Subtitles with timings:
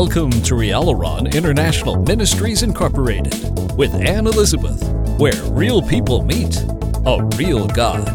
[0.00, 3.34] Welcome to Rialaron International Ministries Incorporated
[3.76, 4.82] with Anne Elizabeth,
[5.18, 6.56] where real people meet
[7.04, 8.08] a real God.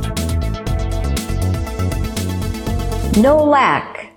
[3.15, 4.15] No lack.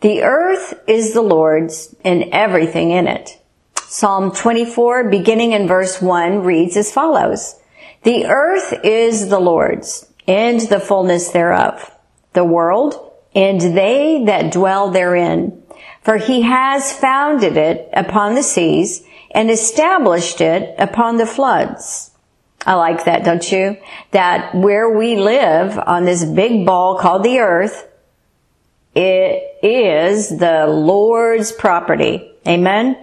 [0.00, 3.40] The earth is the Lord's and everything in it.
[3.86, 7.54] Psalm 24, beginning in verse 1, reads as follows.
[8.02, 11.88] The earth is the Lord's and the fullness thereof,
[12.32, 15.62] the world and they that dwell therein
[16.06, 19.02] for he has founded it upon the seas
[19.32, 22.12] and established it upon the floods.
[22.64, 23.76] I like that, don't you?
[24.12, 27.88] That where we live on this big ball called the earth,
[28.94, 32.30] it is the Lord's property.
[32.46, 32.96] Amen?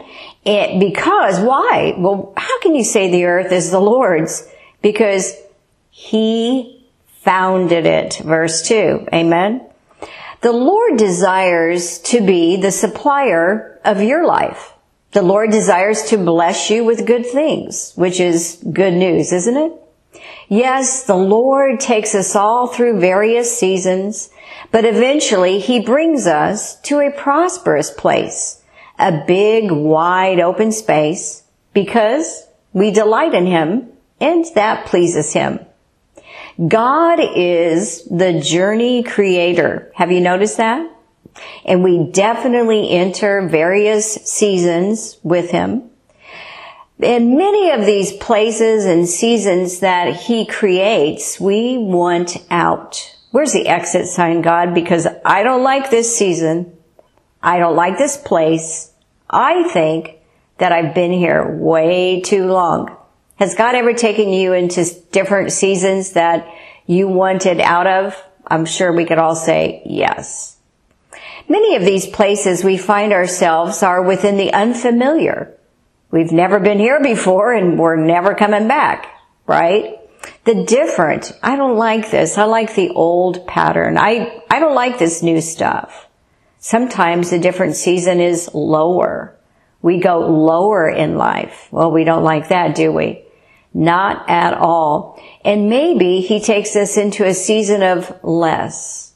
[0.46, 1.96] It, because, why?
[1.98, 4.48] Well, how can you say the earth is the Lord's?
[4.82, 5.36] Because
[5.92, 6.88] He
[7.22, 8.22] founded it.
[8.24, 9.10] Verse 2.
[9.12, 9.73] Amen?
[10.44, 14.74] The Lord desires to be the supplier of your life.
[15.14, 19.72] The Lord desires to bless you with good things, which is good news, isn't it?
[20.50, 24.32] Yes, the Lord takes us all through various seasons,
[24.70, 28.62] but eventually He brings us to a prosperous place,
[29.00, 35.62] a big, wide open space, because we delight in Him and that pleases Him.
[36.68, 39.92] God is the journey creator.
[39.96, 40.90] Have you noticed that?
[41.66, 45.90] And we definitely enter various seasons with him.
[47.00, 53.16] In many of these places and seasons that he creates, we want out.
[53.32, 54.76] Where's the exit sign, God?
[54.76, 56.78] Because I don't like this season.
[57.42, 58.92] I don't like this place.
[59.28, 60.18] I think
[60.60, 62.96] that I've been here way too long.
[63.38, 66.48] Has God ever taken you into different seasons that
[66.86, 68.22] you wanted out of?
[68.46, 70.58] I'm sure we could all say yes.
[71.50, 75.58] Many of these places we find ourselves are within the unfamiliar.
[76.12, 79.08] We've never been here before and we're never coming back,
[79.48, 80.00] right?
[80.46, 81.32] The different.
[81.42, 82.38] I don't like this.
[82.38, 83.98] I like the old pattern.
[83.98, 86.08] I, I don't like this new stuff.
[86.60, 89.36] Sometimes the different season is lower.
[89.84, 91.68] We go lower in life.
[91.70, 93.26] Well, we don't like that, do we?
[93.74, 95.22] Not at all.
[95.44, 99.14] And maybe he takes us into a season of less.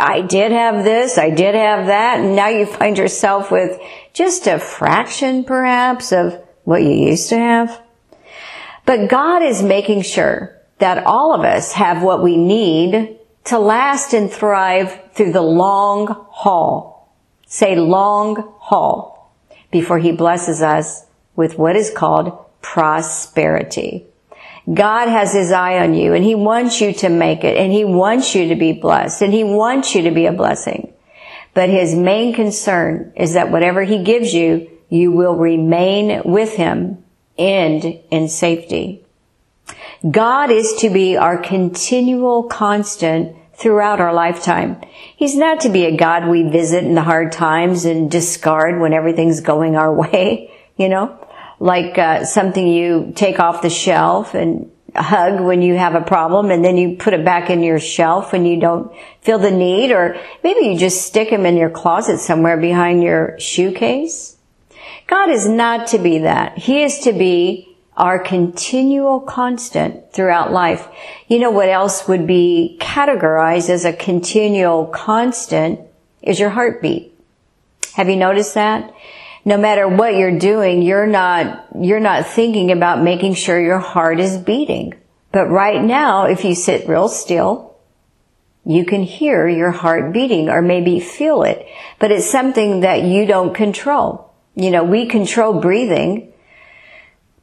[0.00, 3.78] I did have this, I did have that, and now you find yourself with
[4.14, 7.80] just a fraction perhaps of what you used to have.
[8.86, 14.14] But God is making sure that all of us have what we need to last
[14.14, 17.12] and thrive through the long haul.
[17.46, 19.15] Say long haul
[19.70, 24.06] before he blesses us with what is called prosperity.
[24.72, 27.84] God has his eye on you and he wants you to make it and he
[27.84, 30.92] wants you to be blessed and he wants you to be a blessing.
[31.54, 37.04] But his main concern is that whatever he gives you, you will remain with him
[37.38, 39.04] and in safety.
[40.08, 44.80] God is to be our continual constant throughout our lifetime.
[45.16, 48.92] He's not to be a God we visit in the hard times and discard when
[48.92, 51.18] everything's going our way, you know
[51.58, 56.50] like uh, something you take off the shelf and hug when you have a problem
[56.50, 59.92] and then you put it back in your shelf when you don't feel the need
[59.92, 64.36] or maybe you just stick him in your closet somewhere behind your shoe case.
[65.06, 66.58] God is not to be that.
[66.58, 67.65] He is to be
[67.96, 70.86] our continual constant throughout life.
[71.28, 75.80] You know what else would be categorized as a continual constant
[76.22, 77.12] is your heartbeat.
[77.94, 78.92] Have you noticed that?
[79.46, 84.18] no matter what you're doing, you're not, you're not thinking about making sure your heart
[84.18, 84.92] is beating.
[85.30, 87.76] But right now, if you sit real still,
[88.64, 91.64] you can hear your heart beating or maybe feel it,
[92.00, 94.34] but it's something that you don't control.
[94.56, 96.32] You know, we control breathing,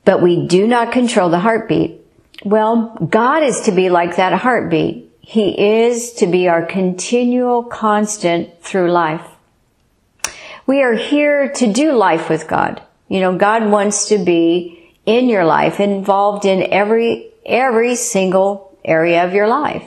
[0.05, 2.01] but we do not control the heartbeat.
[2.43, 5.09] Well, God is to be like that heartbeat.
[5.21, 9.25] He is to be our continual constant through life.
[10.65, 12.81] We are here to do life with God.
[13.07, 19.25] You know, God wants to be in your life, involved in every, every single area
[19.25, 19.83] of your life.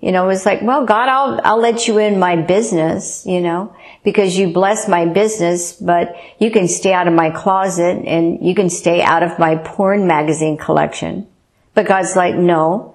[0.00, 3.74] You know, it's like, well, God, I'll, I'll let you in my business, you know,
[4.06, 8.54] because you bless my business, but you can stay out of my closet and you
[8.54, 11.26] can stay out of my porn magazine collection.
[11.74, 12.94] But God's like, no,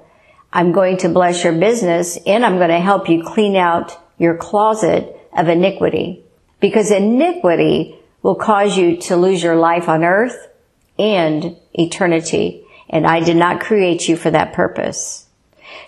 [0.54, 4.38] I'm going to bless your business and I'm going to help you clean out your
[4.38, 6.24] closet of iniquity
[6.62, 10.48] because iniquity will cause you to lose your life on earth
[10.98, 12.64] and eternity.
[12.90, 15.28] And I did not create you for that purpose.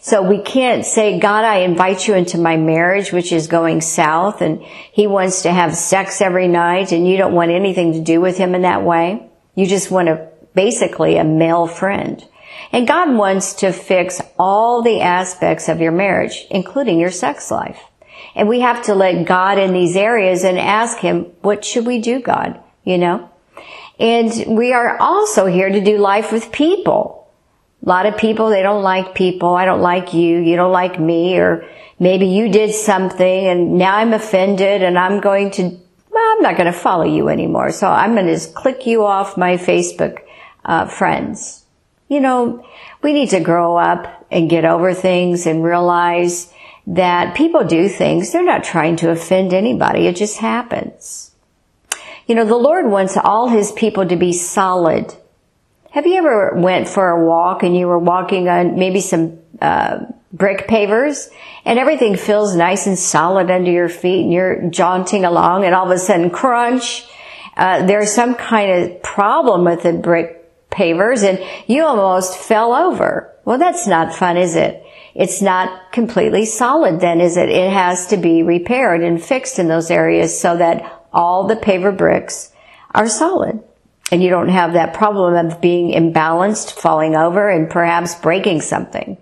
[0.01, 4.41] So we can't say, God, I invite you into my marriage, which is going south,
[4.41, 4.61] and
[4.91, 8.37] he wants to have sex every night, and you don't want anything to do with
[8.37, 9.29] him in that way.
[9.55, 12.23] You just want a, basically a male friend.
[12.71, 17.79] And God wants to fix all the aspects of your marriage, including your sex life.
[18.35, 21.99] And we have to let God in these areas and ask Him, what should we
[21.99, 22.59] do, God?
[22.83, 23.29] You know?
[23.99, 27.22] And we are also here to do life with people.
[27.83, 29.55] A lot of people, they don't like people.
[29.55, 30.39] I don't like you.
[30.39, 31.37] You don't like me.
[31.37, 31.67] Or
[31.99, 36.55] maybe you did something and now I'm offended and I'm going to, well, I'm not
[36.55, 37.71] going to follow you anymore.
[37.71, 40.19] So I'm going to just click you off my Facebook
[40.63, 41.65] uh, friends.
[42.07, 42.65] You know,
[43.01, 46.53] we need to grow up and get over things and realize
[46.87, 48.31] that people do things.
[48.31, 50.07] They're not trying to offend anybody.
[50.07, 51.31] It just happens.
[52.27, 55.15] You know, the Lord wants all His people to be solid.
[55.93, 60.05] Have you ever went for a walk and you were walking on maybe some uh,
[60.31, 61.29] brick pavers
[61.65, 65.85] and everything feels nice and solid under your feet and you're jaunting along and all
[65.85, 67.05] of a sudden crunch,
[67.57, 73.31] uh, there's some kind of problem with the brick pavers and you almost fell over.
[73.45, 74.83] Well, that's not fun, is it?
[75.13, 77.49] it's not completely solid then, is it?
[77.49, 81.95] It has to be repaired and fixed in those areas so that all the paver
[81.95, 82.51] bricks
[82.95, 83.63] are solid.
[84.13, 89.17] And you don't have that problem of being imbalanced, falling over, and perhaps breaking something.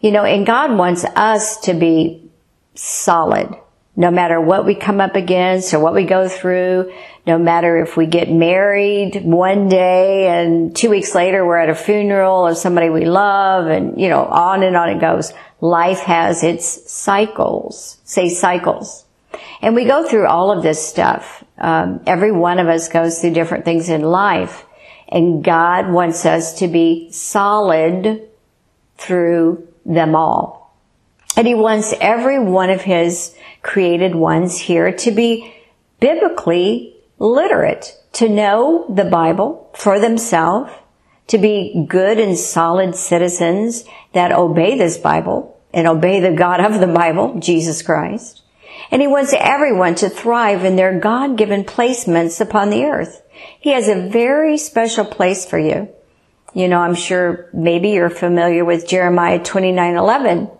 [0.00, 2.32] You know, and God wants us to be
[2.74, 3.54] solid
[3.94, 6.92] no matter what we come up against or what we go through,
[7.28, 11.76] no matter if we get married one day and two weeks later we're at a
[11.76, 15.32] funeral of somebody we love and, you know, on and on it goes.
[15.60, 17.98] Life has its cycles.
[18.02, 19.04] Say cycles.
[19.60, 21.44] And we go through all of this stuff.
[21.58, 24.64] Um, every one of us goes through different things in life.
[25.08, 28.28] And God wants us to be solid
[28.96, 30.76] through them all.
[31.36, 35.54] And He wants every one of His created ones here to be
[36.00, 40.70] biblically literate, to know the Bible for themselves,
[41.28, 46.80] to be good and solid citizens that obey this Bible and obey the God of
[46.80, 48.43] the Bible, Jesus Christ.
[48.90, 53.22] And he wants everyone to thrive in their God-given placements upon the earth.
[53.60, 55.88] He has a very special place for you.
[56.52, 60.50] You know, I'm sure maybe you're familiar with Jeremiah 29:11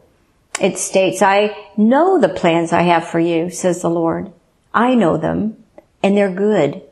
[0.61, 4.33] it states, I know the plans I have for you, says the Lord.
[4.73, 5.65] I know them,
[6.03, 6.83] and they're good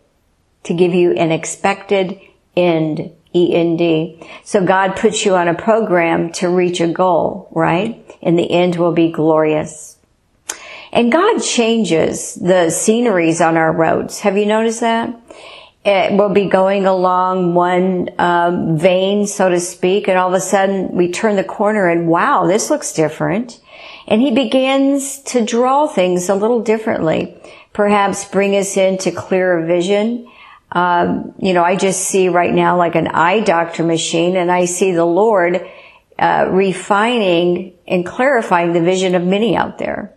[0.64, 2.20] to give you an expected
[2.56, 4.28] end, E-N-D.
[4.44, 8.04] So God puts you on a program to reach a goal, right?
[8.20, 9.96] And the end will be glorious.
[10.92, 14.20] And God changes the sceneries on our roads.
[14.20, 15.18] Have you noticed that?
[15.84, 20.40] it will be going along one um, vein, so to speak, and all of a
[20.40, 23.60] sudden we turn the corner and wow, this looks different.
[24.06, 27.36] And he begins to draw things a little differently,
[27.72, 30.30] perhaps bring us into clearer vision.
[30.70, 34.66] Um, you know, I just see right now like an eye doctor machine, and I
[34.66, 35.68] see the Lord
[36.18, 40.16] uh, refining and clarifying the vision of many out there.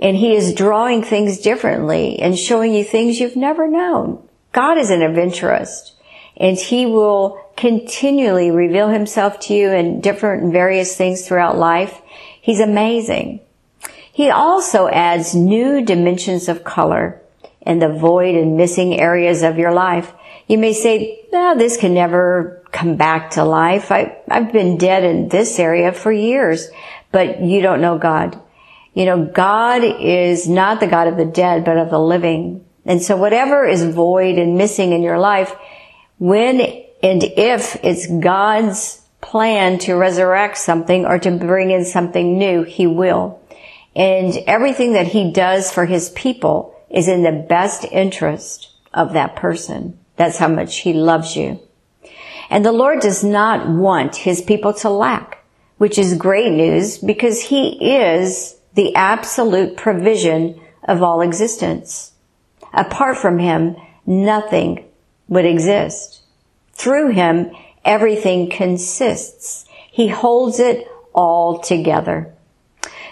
[0.00, 4.26] And he is drawing things differently and showing you things you've never known.
[4.52, 5.96] God is an adventurist
[6.36, 12.00] and he will continually reveal himself to you in different and various things throughout life.
[12.40, 13.40] He's amazing.
[14.12, 17.20] He also adds new dimensions of color
[17.62, 20.12] in the void and missing areas of your life.
[20.46, 23.90] You may say, no, this can never come back to life.
[23.90, 26.68] I, I've been dead in this area for years,
[27.10, 28.40] but you don't know God.
[28.96, 32.64] You know, God is not the God of the dead, but of the living.
[32.86, 35.54] And so whatever is void and missing in your life,
[36.16, 36.62] when
[37.02, 42.86] and if it's God's plan to resurrect something or to bring in something new, He
[42.86, 43.42] will.
[43.94, 49.36] And everything that He does for His people is in the best interest of that
[49.36, 49.98] person.
[50.16, 51.60] That's how much He loves you.
[52.48, 55.44] And the Lord does not want His people to lack,
[55.76, 62.12] which is great news because He is the absolute provision of all existence.
[62.72, 63.74] Apart from him,
[64.06, 64.84] nothing
[65.28, 66.22] would exist.
[66.74, 67.50] Through him,
[67.84, 69.64] everything consists.
[69.90, 72.34] He holds it all together.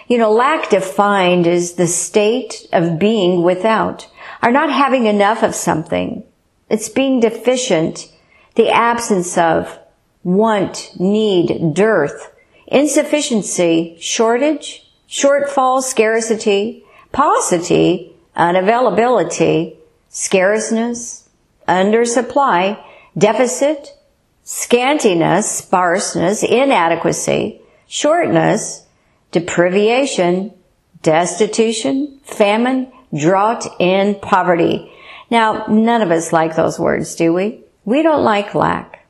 [0.07, 4.07] You know, lack defined is the state of being without,
[4.43, 6.23] or not having enough of something.
[6.69, 8.11] It's being deficient,
[8.53, 9.79] the absence of,
[10.23, 12.31] want, need, dearth,
[12.67, 19.75] insufficiency, shortage, shortfall, scarcity, paucity, unavailability,
[20.09, 21.27] scarceness,
[21.67, 22.81] undersupply,
[23.17, 23.97] deficit,
[24.45, 28.85] scantiness, sparseness, inadequacy, shortness,
[29.31, 30.53] deprivation,
[31.01, 34.91] destitution, famine, drought, and poverty.
[35.29, 37.61] Now, none of us like those words, do we?
[37.83, 39.05] We don't like lack.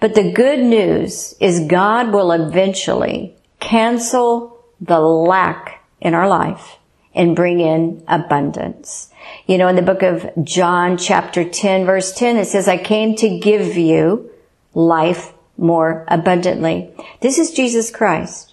[0.00, 6.76] But the good news is God will eventually cancel the lack in our life
[7.14, 9.10] and bring in abundance.
[9.46, 13.16] You know, in the book of John chapter 10 verse 10, it says, I came
[13.16, 14.30] to give you
[14.74, 16.90] life more abundantly.
[17.20, 18.52] This is Jesus Christ.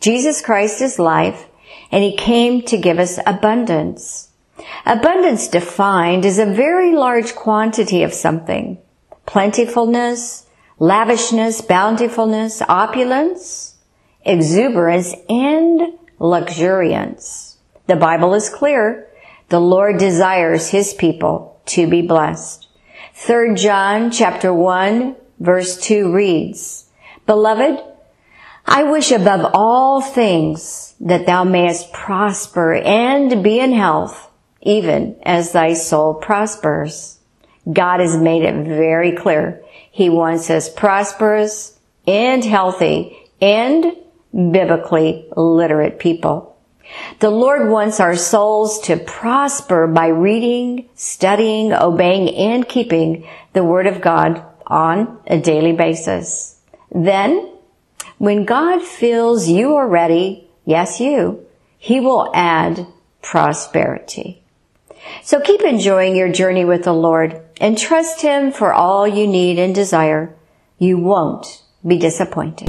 [0.00, 1.46] Jesus Christ is life
[1.90, 4.28] and he came to give us abundance.
[4.84, 8.78] Abundance defined is a very large quantity of something.
[9.26, 10.46] Plentifulness,
[10.78, 13.73] lavishness, bountifulness, opulence,
[14.24, 17.58] exuberance, and luxuriance.
[17.86, 19.08] The Bible is clear.
[19.48, 22.66] The Lord desires his people to be blessed.
[23.14, 26.86] 3 John chapter 1 verse 2 reads,
[27.26, 27.82] Beloved,
[28.66, 34.30] I wish above all things that thou mayest prosper and be in health,
[34.62, 37.18] even as thy soul prospers.
[37.70, 39.62] God has made it very clear.
[39.90, 43.96] He wants us prosperous and healthy and
[44.34, 46.56] biblically literate people.
[47.20, 53.86] The Lord wants our souls to prosper by reading, studying, obeying, and keeping the Word
[53.86, 56.60] of God on a daily basis.
[56.90, 57.52] Then,
[58.18, 61.46] when God feels you are ready, yes you,
[61.78, 62.86] He will add
[63.22, 64.42] prosperity.
[65.22, 69.58] So keep enjoying your journey with the Lord and trust Him for all you need
[69.58, 70.34] and desire.
[70.78, 72.68] You won't be disappointed.